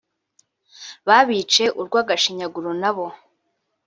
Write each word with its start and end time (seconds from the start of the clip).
Babice 1.07 1.63
urwagashinyaguro 1.79 2.69
nabo 2.81 3.05